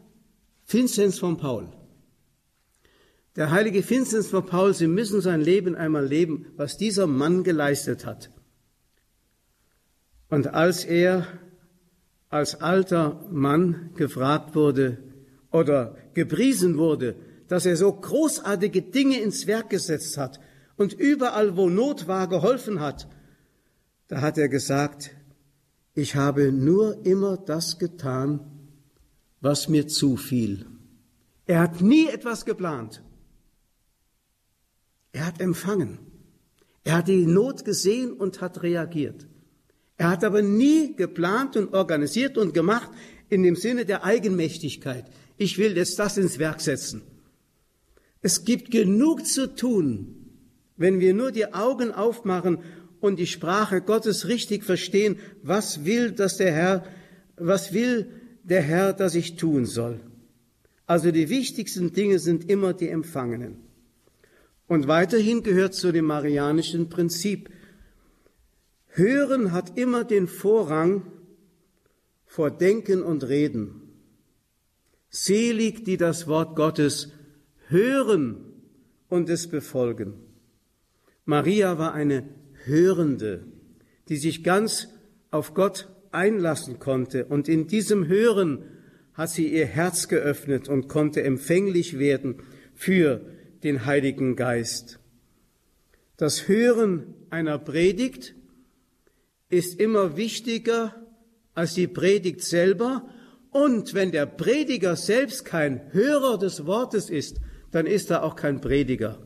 [0.67, 1.69] Vinzenz von Paul.
[3.36, 8.05] Der heilige Vinzenz von Paul, Sie müssen sein Leben einmal leben, was dieser Mann geleistet
[8.05, 8.29] hat.
[10.29, 11.27] Und als er
[12.34, 14.98] als alter Mann gefragt wurde
[15.52, 17.15] oder gepriesen wurde,
[17.48, 20.39] dass er so großartige Dinge ins Werk gesetzt hat
[20.76, 23.08] und überall, wo Not war, geholfen hat,
[24.08, 25.12] da hat er gesagt,
[25.93, 28.39] ich habe nur immer das getan,
[29.39, 30.65] was mir zufiel.
[31.46, 33.04] Er hat nie etwas geplant.
[35.12, 36.00] Er hat empfangen.
[36.84, 39.28] Er hat die Not gesehen und hat reagiert.
[39.97, 42.89] Er hat aber nie geplant und organisiert und gemacht
[43.29, 45.06] in dem Sinne der Eigenmächtigkeit.
[45.38, 47.01] Ich will jetzt das ins Werk setzen.
[48.21, 50.15] Es gibt genug zu tun,
[50.77, 52.60] wenn wir nur die Augen aufmachen
[53.01, 56.86] und die Sprache Gottes richtig verstehen, was will, dass der Herr,
[57.36, 58.10] was will
[58.43, 59.99] der Herr, dass ich tun soll.
[60.86, 63.58] Also die wichtigsten Dinge sind immer die Empfangenen.
[64.67, 67.49] Und weiterhin gehört zu dem marianischen Prinzip.
[68.95, 71.01] Hören hat immer den Vorrang
[72.25, 73.82] vor Denken und Reden.
[75.10, 77.12] Selig, die das Wort Gottes
[77.69, 78.53] hören
[79.10, 80.13] und es befolgen.
[81.25, 82.29] Maria war eine
[82.65, 83.45] Hörende,
[84.10, 84.89] die sich ganz
[85.32, 88.63] auf Gott einlassen konnte und in diesem Hören
[89.15, 92.43] hat sie ihr Herz geöffnet und konnte empfänglich werden
[92.75, 93.25] für
[93.63, 94.99] den Heiligen Geist.
[96.15, 98.36] Das Hören einer Predigt
[99.53, 100.95] ist immer wichtiger
[101.53, 103.07] als die Predigt selber
[103.53, 107.39] Und wenn der Prediger selbst kein Hörer des Wortes ist,
[107.71, 109.19] dann ist er auch kein Prediger.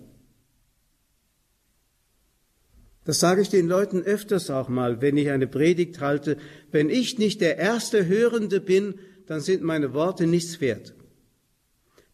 [3.05, 6.35] Das sage ich den Leuten öfters auch mal, wenn ich eine Predigt halte.
[6.71, 8.95] Wenn ich nicht der erste Hörende bin,
[9.27, 10.93] dann sind meine Worte nichts wert.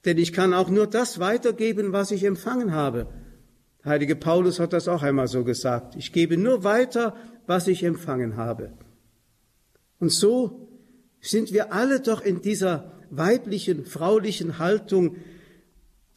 [0.05, 3.07] Denn ich kann auch nur das weitergeben, was ich empfangen habe.
[3.85, 5.95] Heilige Paulus hat das auch einmal so gesagt.
[5.95, 7.15] Ich gebe nur weiter,
[7.47, 8.71] was ich empfangen habe.
[9.99, 10.69] Und so
[11.19, 15.17] sind wir alle doch in dieser weiblichen, fraulichen Haltung,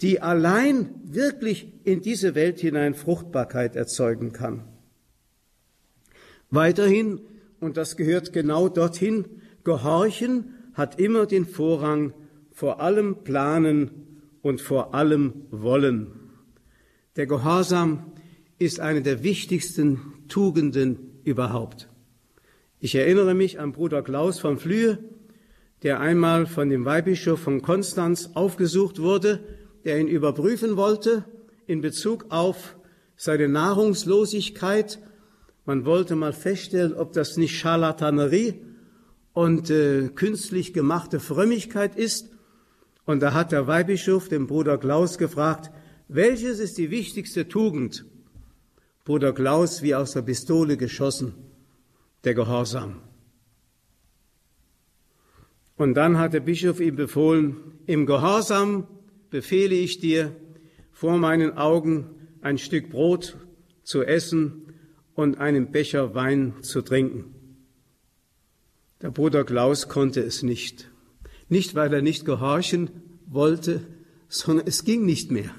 [0.01, 4.65] die allein wirklich in diese Welt hinein Fruchtbarkeit erzeugen kann.
[6.51, 7.21] Weiterhin,
[7.61, 9.25] und das gehört genau dorthin,
[9.65, 12.13] Gehorchen hat immer den Vorrang
[12.53, 16.26] vor allem Planen und vor allem Wollen.
[17.17, 18.13] Der Gehorsam
[18.59, 21.89] ist eine der wichtigsten Tugenden überhaupt.
[22.79, 24.99] Ich erinnere mich an Bruder Klaus von Flühe,
[25.83, 29.41] der einmal von dem Weihbischof von Konstanz aufgesucht wurde,
[29.87, 31.25] der ihn überprüfen wollte
[31.67, 32.77] in Bezug auf
[33.17, 34.99] seine Nahrungslosigkeit.
[35.65, 38.61] Man wollte mal feststellen, ob das nicht Scharlatanerie
[39.33, 42.29] und äh, künstlich gemachte Frömmigkeit ist.
[43.07, 45.71] Und da hat der Weihbischof den Bruder Klaus gefragt,
[46.09, 48.05] welches ist die wichtigste Tugend?
[49.05, 51.35] Bruder Klaus wie aus der Pistole geschossen,
[52.25, 53.03] der Gehorsam.
[55.77, 58.87] Und dann hat der Bischof ihm befohlen, im Gehorsam
[59.31, 60.35] befehle ich dir,
[60.91, 62.07] vor meinen Augen
[62.41, 63.37] ein Stück Brot
[63.83, 64.73] zu essen
[65.15, 67.35] und einen Becher Wein zu trinken.
[69.03, 70.91] Der Bruder Klaus konnte es nicht.
[71.49, 72.91] Nicht, weil er nicht gehorchen
[73.27, 73.83] wollte,
[74.29, 75.51] sondern es ging nicht mehr.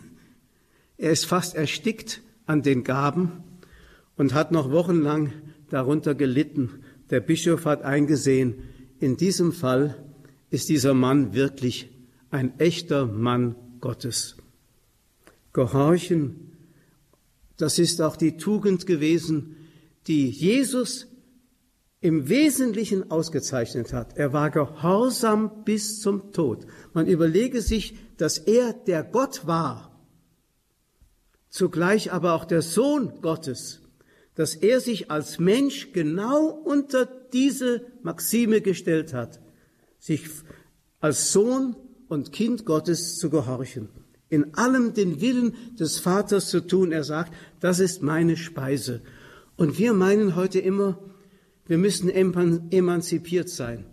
[0.97, 3.43] Er ist fast erstickt an den Gaben
[4.15, 5.31] und hat noch wochenlang
[5.69, 6.83] darunter gelitten.
[7.09, 8.55] Der Bischof hat eingesehen,
[8.99, 10.03] in diesem Fall
[10.49, 11.89] ist dieser Mann wirklich
[12.31, 14.37] ein echter Mann Gottes.
[15.53, 16.53] Gehorchen,
[17.57, 19.55] das ist auch die Tugend gewesen,
[20.07, 21.07] die Jesus
[21.99, 24.17] im Wesentlichen ausgezeichnet hat.
[24.17, 26.65] Er war gehorsam bis zum Tod.
[26.93, 29.96] Man überlege sich, dass er der Gott war,
[31.49, 33.81] zugleich aber auch der Sohn Gottes,
[34.35, 39.39] dass er sich als Mensch genau unter diese Maxime gestellt hat,
[39.99, 40.25] sich
[40.99, 41.75] als Sohn
[42.07, 43.89] und Kind Gottes zu gehorchen,
[44.29, 46.91] in allem den Willen des Vaters zu tun.
[46.91, 49.01] Er sagt, das ist meine Speise.
[49.55, 50.99] Und wir meinen heute immer,
[51.65, 53.85] wir müssen emanzipiert sein.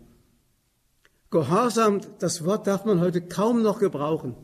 [1.30, 4.36] Gehorsam, das Wort darf man heute kaum noch gebrauchen.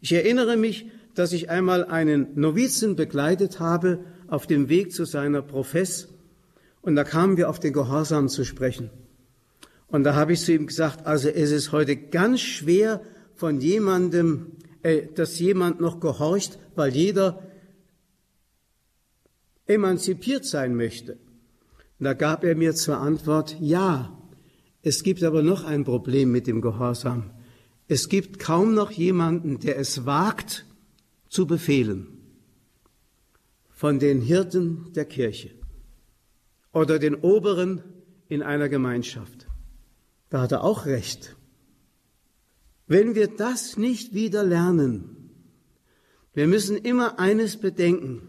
[0.00, 0.86] Ich erinnere mich,
[1.18, 6.06] dass ich einmal einen Novizen begleitet habe auf dem Weg zu seiner Profess
[6.80, 8.90] und da kamen wir auf den Gehorsam zu sprechen.
[9.88, 13.00] Und da habe ich zu ihm gesagt, also es ist heute ganz schwer
[13.34, 14.52] von jemandem,
[14.82, 17.42] äh, dass jemand noch gehorcht, weil jeder
[19.66, 21.14] emanzipiert sein möchte.
[21.98, 24.16] Und da gab er mir zur Antwort, ja,
[24.82, 27.30] es gibt aber noch ein Problem mit dem Gehorsam.
[27.88, 30.64] Es gibt kaum noch jemanden, der es wagt
[31.28, 32.18] zu befehlen
[33.70, 35.50] von den Hirten der Kirche
[36.72, 37.82] oder den Oberen
[38.28, 39.46] in einer Gemeinschaft.
[40.30, 41.36] Da hat er auch recht.
[42.86, 45.30] Wenn wir das nicht wieder lernen,
[46.34, 48.28] wir müssen immer eines bedenken.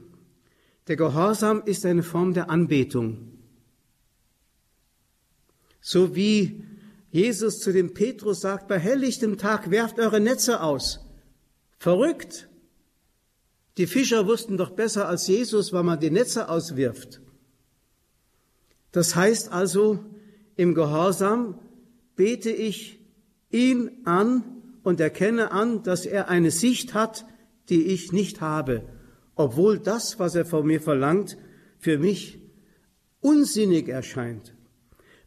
[0.88, 3.40] Der Gehorsam ist eine Form der Anbetung.
[5.82, 6.64] So wie
[7.12, 11.00] Jesus zu dem Petrus sagt, bei helllichtem Tag werft eure Netze aus.
[11.78, 12.49] Verrückt.
[13.78, 17.22] Die Fischer wussten doch besser als Jesus, wann man die Netze auswirft.
[18.92, 20.04] Das heißt also,
[20.56, 21.60] im Gehorsam
[22.16, 23.00] bete ich
[23.52, 24.44] ihn an
[24.84, 27.26] und erkenne an, dass er eine Sicht hat,
[27.70, 28.84] die ich nicht habe,
[29.36, 31.38] obwohl das, was er von mir verlangt,
[31.78, 32.40] für mich
[33.22, 34.54] unsinnig erscheint.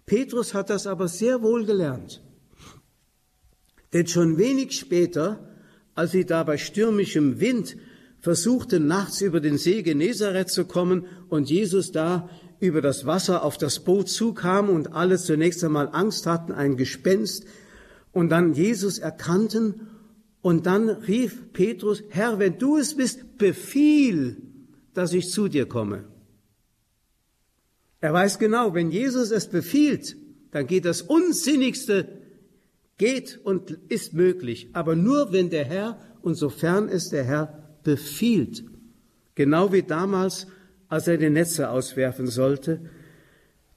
[0.05, 2.22] Petrus hat das aber sehr wohl gelernt.
[3.92, 5.48] Denn schon wenig später,
[5.94, 7.76] als sie da bei stürmischem Wind
[8.22, 12.30] versuchten, nachts über den See Genezareth zu kommen und Jesus da
[12.61, 17.44] über das Wasser auf das Boot zukam und alle zunächst einmal Angst hatten, ein Gespenst,
[18.12, 19.88] und dann Jesus erkannten,
[20.42, 24.42] und dann rief Petrus, Herr, wenn du es bist, befiehl,
[24.92, 26.04] dass ich zu dir komme.
[28.00, 30.16] Er weiß genau, wenn Jesus es befiehlt,
[30.50, 32.08] dann geht das Unsinnigste,
[32.98, 38.64] geht und ist möglich, aber nur wenn der Herr und sofern es der Herr befiehlt.
[39.35, 40.47] Genau wie damals
[40.92, 42.83] als er die Netze auswerfen sollte.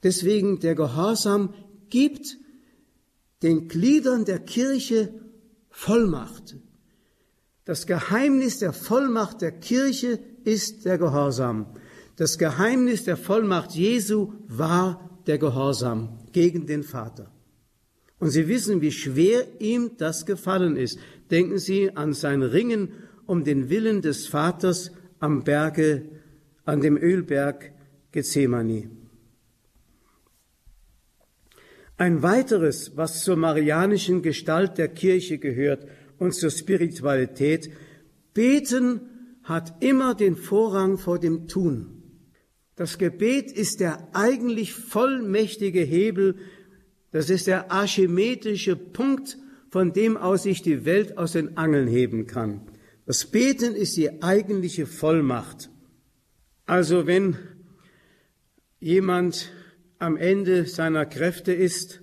[0.03, 1.53] Deswegen der Gehorsam
[1.89, 2.37] gibt
[3.41, 5.13] den Gliedern der Kirche
[5.69, 6.57] Vollmacht.
[7.63, 11.67] Das Geheimnis der Vollmacht der Kirche ist der Gehorsam.
[12.17, 17.31] Das Geheimnis der Vollmacht Jesu war der Gehorsam gegen den Vater.
[18.19, 20.99] Und Sie wissen, wie schwer ihm das gefallen ist.
[21.31, 22.89] Denken Sie an sein Ringen
[23.27, 26.03] um den Willen des Vaters am Berge,
[26.65, 27.71] an dem Ölberg
[28.11, 28.89] Gethsemane.
[31.97, 37.69] Ein weiteres, was zur marianischen Gestalt der Kirche gehört und zur Spiritualität,
[38.33, 39.01] beten
[39.43, 42.03] hat immer den Vorrang vor dem Tun.
[42.75, 46.35] Das Gebet ist der eigentlich vollmächtige Hebel,
[47.11, 49.37] das ist der archimetrische Punkt,
[49.69, 52.61] von dem aus sich die Welt aus den Angeln heben kann.
[53.05, 55.69] Das Beten ist die eigentliche Vollmacht.
[56.65, 57.37] Also wenn
[58.79, 59.51] jemand
[59.99, 62.01] am Ende seiner Kräfte ist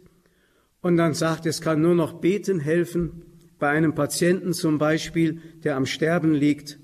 [0.81, 3.25] und dann sagt, es kann nur noch beten helfen,
[3.59, 6.79] bei einem Patienten zum Beispiel, der am Sterben liegt,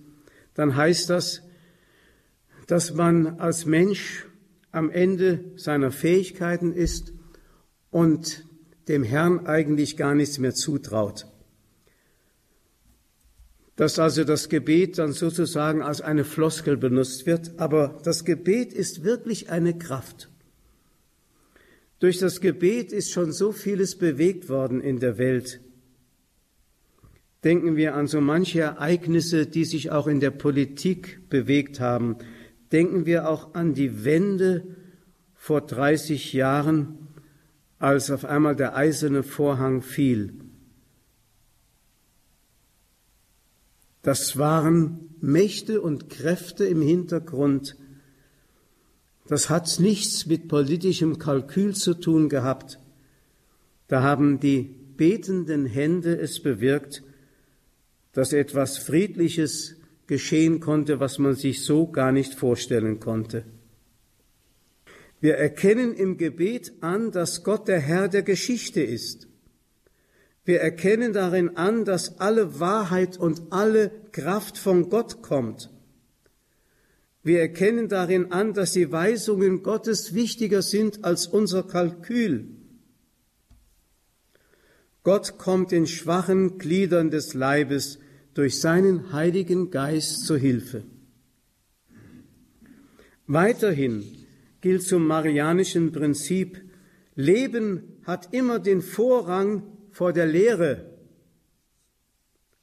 [0.55, 1.43] dann heißt das,
[2.67, 4.27] dass man als Mensch
[4.71, 7.13] am Ende seiner Fähigkeiten ist
[7.91, 8.45] und
[8.89, 11.27] dem Herrn eigentlich gar nichts mehr zutraut.
[13.79, 19.05] Dass also das Gebet dann sozusagen als eine Floskel benutzt wird, aber das Gebet ist
[19.05, 20.29] wirklich eine Kraft.
[22.01, 25.61] Durch das Gebet ist schon so vieles bewegt worden in der Welt.
[27.45, 32.17] Denken wir an so manche Ereignisse, die sich auch in der Politik bewegt haben.
[32.73, 34.65] Denken wir auch an die Wende
[35.37, 36.99] vor 30 Jahren,
[37.79, 40.35] als auf einmal der eiserne Vorhang fiel.
[44.09, 47.77] Das waren Mächte und Kräfte im Hintergrund,
[49.27, 52.79] das hat nichts mit politischem Kalkül zu tun gehabt.
[53.87, 57.03] Da haben die betenden Hände es bewirkt,
[58.15, 63.45] dass etwas Friedliches geschehen konnte, was man sich so gar nicht vorstellen konnte.
[65.21, 69.28] Wir erkennen im Gebet an, dass Gott der Herr der Geschichte ist.
[70.49, 75.69] Wir erkennen darin an, dass alle Wahrheit und alle Kraft von Gott kommt.
[77.23, 82.49] Wir erkennen darin an, dass die Weisungen Gottes wichtiger sind als unser Kalkül.
[85.03, 87.99] Gott kommt den schwachen Gliedern des Leibes
[88.33, 90.83] durch seinen Heiligen Geist zur Hilfe.
[93.27, 94.03] Weiterhin
[94.63, 96.63] gilt zum marianischen Prinzip,
[97.17, 100.85] Leben hat immer den Vorrang vor der Lehre.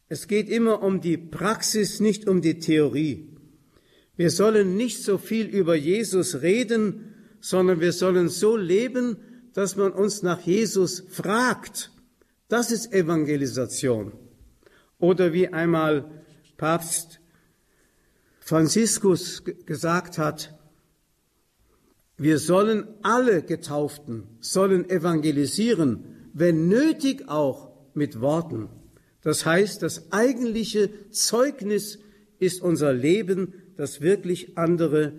[0.08, 3.36] Es geht immer um die Praxis, nicht um die Theorie.
[4.16, 9.18] Wir sollen nicht so viel über Jesus reden, sondern wir sollen so leben,
[9.52, 11.92] dass man uns nach Jesus fragt.
[12.48, 14.14] Das ist Evangelisation.
[14.98, 16.10] Oder wie einmal
[16.56, 17.20] Papst
[18.40, 20.58] Franziskus gesagt hat,
[22.16, 28.68] wir sollen alle Getauften, sollen evangelisieren, wenn nötig auch mit Worten.
[29.22, 31.98] Das heißt, das eigentliche Zeugnis
[32.40, 35.14] ist unser Leben das wirklich andere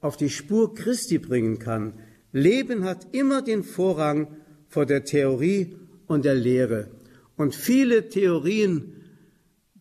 [0.00, 1.94] auf die Spur Christi bringen kann.
[2.32, 4.28] Leben hat immer den Vorrang
[4.68, 5.74] vor der Theorie
[6.06, 6.88] und der Lehre.
[7.36, 8.94] Und viele Theorien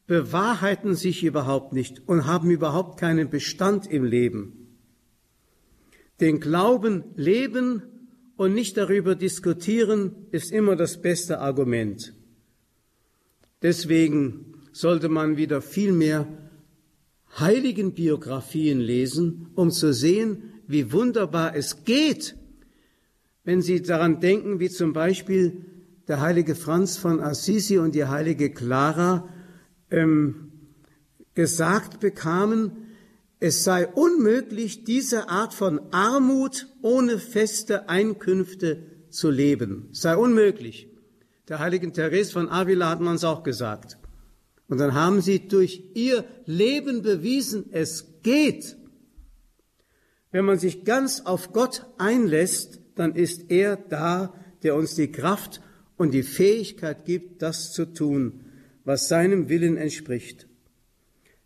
[0.08, 4.76] bewahrheiten sich überhaupt nicht und haben überhaupt keinen Bestand im Leben.
[6.20, 7.84] Den Glauben leben
[8.40, 12.14] und nicht darüber diskutieren ist immer das beste Argument.
[13.62, 16.26] Deswegen sollte man wieder viel mehr
[17.38, 22.38] heiligen Biografien lesen, um zu sehen, wie wunderbar es geht,
[23.44, 25.66] wenn Sie daran denken, wie zum Beispiel
[26.08, 29.28] der heilige Franz von Assisi und die heilige Clara
[29.92, 30.54] ähm,
[31.34, 32.79] gesagt bekamen,
[33.40, 39.88] es sei unmöglich, diese Art von Armut ohne feste Einkünfte zu leben.
[39.92, 40.90] Sei unmöglich.
[41.48, 43.98] Der heiligen Therese von Avila hat man es auch gesagt.
[44.68, 48.78] Und dann haben sie durch ihr Leben bewiesen, es geht.
[50.32, 55.62] Wenn man sich ganz auf Gott einlässt, dann ist er da, der uns die Kraft
[55.98, 58.46] und die Fähigkeit gibt, das zu tun,
[58.84, 60.49] was seinem Willen entspricht.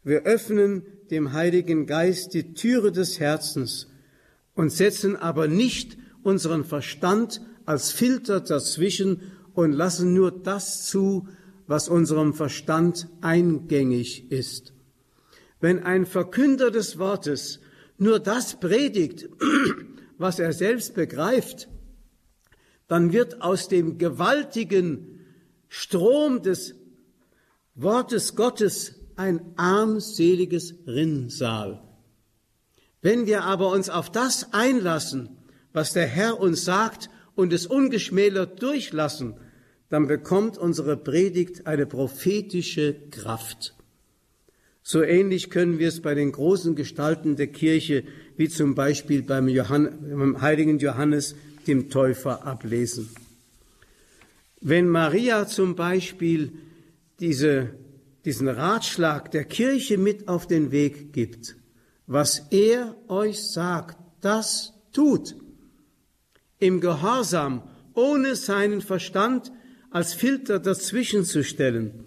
[0.03, 3.87] Wir öffnen dem Heiligen Geist die Türe des Herzens
[4.55, 11.27] und setzen aber nicht unseren Verstand als Filter dazwischen und lassen nur das zu,
[11.67, 14.73] was unserem Verstand eingängig ist.
[15.61, 17.61] Wenn ein Verkünder des Wortes
[17.97, 19.29] nur das predigt,
[20.17, 21.69] was er selbst begreift,
[22.87, 25.21] dann wird aus dem gewaltigen
[25.69, 26.75] Strom des
[27.75, 31.81] Wortes Gottes ein armseliges Rinnsal.
[33.01, 35.29] Wenn wir aber uns auf das einlassen,
[35.73, 39.35] was der Herr uns sagt und es ungeschmälert durchlassen,
[39.89, 43.75] dann bekommt unsere Predigt eine prophetische Kraft.
[44.81, 48.03] So ähnlich können wir es bei den großen Gestalten der Kirche,
[48.35, 51.35] wie zum Beispiel beim, Johann, beim heiligen Johannes,
[51.67, 53.09] dem Täufer, ablesen.
[54.59, 56.51] Wenn Maria zum Beispiel
[57.19, 57.69] diese,
[58.25, 61.55] diesen Ratschlag der Kirche mit auf den Weg gibt,
[62.07, 65.35] was er euch sagt, das tut,
[66.59, 67.63] im Gehorsam,
[67.93, 69.51] ohne seinen Verstand
[69.89, 72.05] als Filter dazwischen zu stellen,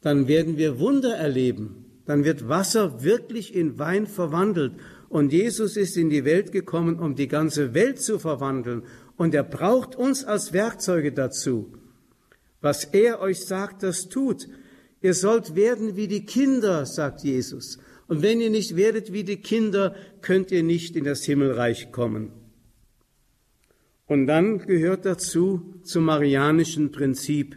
[0.00, 4.74] dann werden wir Wunder erleben dann wird Wasser wirklich in Wein verwandelt.
[5.08, 8.84] Und Jesus ist in die Welt gekommen, um die ganze Welt zu verwandeln.
[9.16, 11.72] Und er braucht uns als Werkzeuge dazu.
[12.60, 14.48] Was er euch sagt, das tut.
[15.02, 17.78] Ihr sollt werden wie die Kinder, sagt Jesus.
[18.08, 22.32] Und wenn ihr nicht werdet wie die Kinder, könnt ihr nicht in das Himmelreich kommen.
[24.06, 27.56] Und dann gehört dazu zum marianischen Prinzip.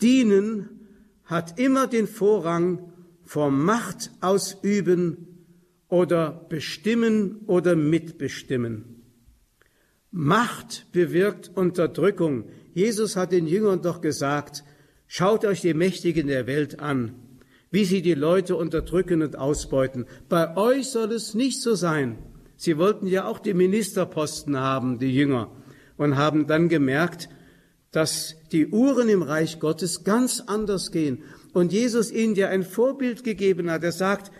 [0.00, 0.68] Dienen
[1.24, 2.92] hat immer den Vorrang
[3.22, 5.46] vor Macht ausüben
[5.88, 9.04] oder bestimmen oder mitbestimmen.
[10.10, 12.48] Macht bewirkt Unterdrückung.
[12.74, 14.64] Jesus hat den Jüngern doch gesagt,
[15.14, 17.12] schaut euch die Mächtigen der Welt an,
[17.70, 20.06] wie sie die Leute unterdrücken und ausbeuten.
[20.30, 22.16] Bei euch soll es nicht so sein.
[22.56, 25.50] Sie wollten ja auch die Ministerposten haben, die Jünger,
[25.98, 27.28] und haben dann gemerkt,
[27.90, 33.22] dass die Uhren im Reich Gottes ganz anders gehen und Jesus ihnen ja ein Vorbild
[33.22, 33.84] gegeben hat.
[33.84, 34.32] Er sagt,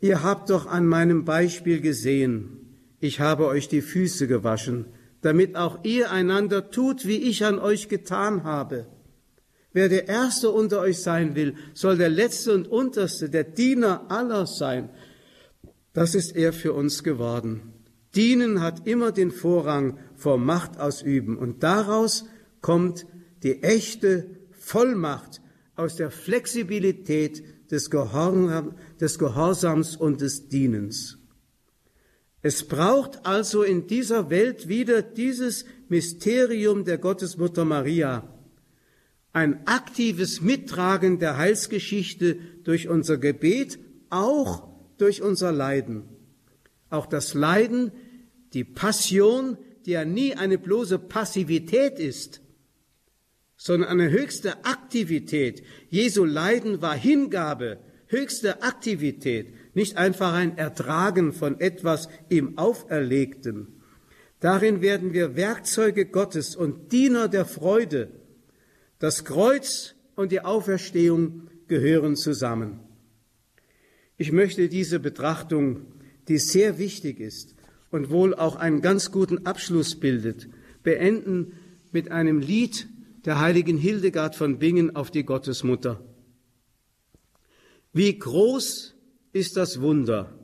[0.00, 2.58] ihr habt doch an meinem Beispiel gesehen,
[2.98, 4.86] ich habe euch die Füße gewaschen,
[5.20, 8.88] damit auch ihr einander tut, wie ich an euch getan habe.
[9.76, 14.46] Wer der Erste unter euch sein will, soll der Letzte und Unterste, der Diener aller
[14.46, 14.88] sein.
[15.92, 17.74] Das ist er für uns geworden.
[18.14, 22.24] Dienen hat immer den Vorrang vor Macht ausüben und daraus
[22.62, 23.04] kommt
[23.42, 25.42] die echte Vollmacht,
[25.74, 31.18] aus der Flexibilität des, Gehorsams und des Dienens.
[32.40, 38.32] Es braucht also in dieser Welt wieder dieses Mysterium der Gottesmutter Maria,
[39.36, 43.78] ein aktives Mittragen der Heilsgeschichte durch unser Gebet,
[44.08, 44.66] auch
[44.96, 46.04] durch unser Leiden.
[46.88, 47.92] Auch das Leiden,
[48.54, 52.40] die Passion, die ja nie eine bloße Passivität ist,
[53.58, 55.62] sondern eine höchste Aktivität.
[55.90, 63.82] Jesu Leiden war Hingabe, höchste Aktivität, nicht einfach ein Ertragen von etwas ihm Auferlegten.
[64.40, 68.25] Darin werden wir Werkzeuge Gottes und Diener der Freude.
[68.98, 72.80] Das Kreuz und die Auferstehung gehören zusammen.
[74.16, 75.82] Ich möchte diese Betrachtung,
[76.28, 77.54] die sehr wichtig ist
[77.90, 80.48] und wohl auch einen ganz guten Abschluss bildet,
[80.82, 81.52] beenden
[81.92, 82.88] mit einem Lied,
[83.26, 86.00] der heiligen Hildegard von Bingen auf die Gottesmutter.
[87.92, 88.94] Wie groß
[89.32, 90.38] ist das Wunder!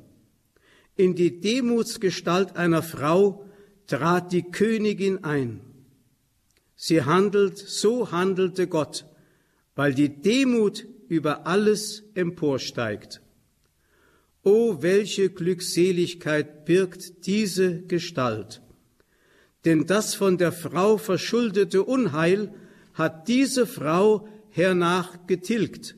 [0.94, 3.46] In die Demutsgestalt einer Frau
[3.86, 5.60] trat die Königin ein.
[6.84, 9.06] Sie handelt, so handelte Gott,
[9.76, 13.20] weil die Demut über alles emporsteigt.
[14.42, 18.62] O welche Glückseligkeit birgt diese Gestalt!
[19.64, 22.52] Denn das von der Frau verschuldete Unheil
[22.94, 25.94] hat diese Frau hernach getilgt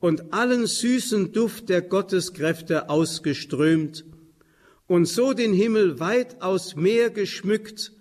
[0.00, 4.04] und allen süßen Duft der Gotteskräfte ausgeströmt
[4.86, 7.92] und so den Himmel weitaus mehr geschmückt,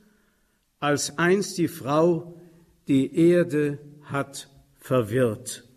[0.80, 2.36] als einst die Frau
[2.88, 5.68] die Erde hat verwirrt.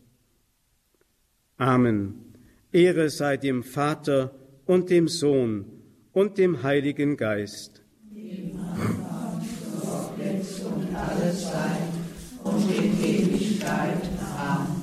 [1.58, 2.34] Amen.
[2.72, 4.34] Ehre sei dem Vater
[4.64, 5.66] und dem Sohn
[6.12, 7.82] und dem Heiligen Geist.
[8.10, 8.58] Dem
[10.64, 11.82] und alles sei
[12.44, 14.02] und in Ewigkeit.
[14.38, 14.81] Amen.